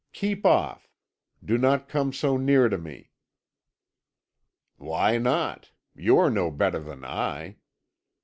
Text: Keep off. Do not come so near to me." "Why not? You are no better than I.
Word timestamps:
Keep 0.13 0.47
off. 0.47 0.89
Do 1.45 1.59
not 1.59 1.87
come 1.87 2.11
so 2.11 2.35
near 2.35 2.69
to 2.69 2.79
me." 2.79 3.11
"Why 4.77 5.19
not? 5.19 5.69
You 5.93 6.17
are 6.17 6.31
no 6.31 6.49
better 6.49 6.79
than 6.79 7.05
I. 7.05 7.57